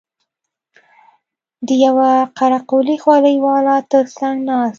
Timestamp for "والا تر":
3.45-4.05